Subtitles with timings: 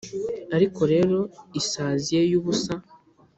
[0.55, 1.19] ariko reka
[1.59, 2.73] isazi ye yubusa